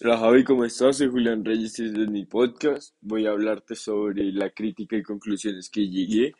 [0.00, 0.96] Hola Javi, ¿cómo estás?
[0.96, 5.68] Soy Julián Reyes y desde mi podcast voy a hablarte sobre la crítica y conclusiones
[5.68, 6.32] que llegué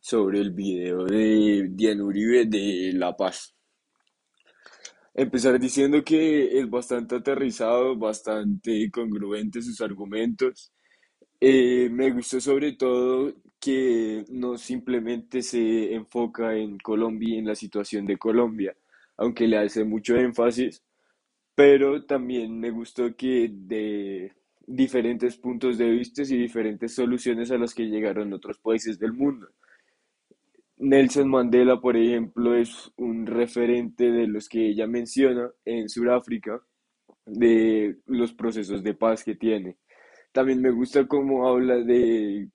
[0.00, 3.54] sobre el video de Diana Uribe de La Paz.
[5.14, 10.72] Empezar diciendo que es bastante aterrizado, bastante congruente sus argumentos.
[11.40, 17.54] Eh, me gustó sobre todo que no simplemente se enfoca en Colombia y en la
[17.54, 18.76] situación de Colombia,
[19.16, 20.82] aunque le hace mucho énfasis
[21.56, 24.32] pero también me gustó que de
[24.66, 29.48] diferentes puntos de vista y diferentes soluciones a las que llegaron otros países del mundo.
[30.76, 36.60] Nelson Mandela, por ejemplo, es un referente de los que ella menciona en Sudáfrica,
[37.24, 39.78] de los procesos de paz que tiene.
[40.32, 42.50] También me gusta cómo habla de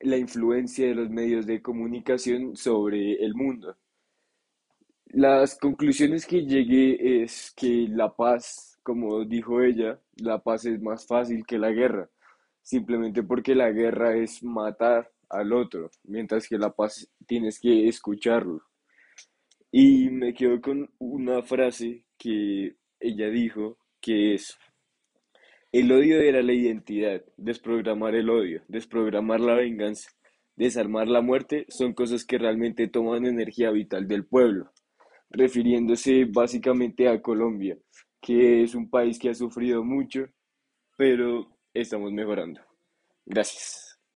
[0.00, 3.76] la influencia de los medios de comunicación sobre el mundo.
[5.14, 11.06] Las conclusiones que llegué es que la paz, como dijo ella, la paz es más
[11.06, 12.08] fácil que la guerra,
[12.62, 18.62] simplemente porque la guerra es matar al otro, mientras que la paz tienes que escucharlo.
[19.70, 24.56] Y me quedo con una frase que ella dijo, que es,
[25.72, 30.10] el odio era la identidad, desprogramar el odio, desprogramar la venganza,
[30.56, 34.72] desarmar la muerte, son cosas que realmente toman energía vital del pueblo
[35.32, 37.76] refiriéndose básicamente a Colombia,
[38.20, 40.26] que es un país que ha sufrido mucho,
[40.96, 42.60] pero estamos mejorando.
[43.26, 43.91] Gracias.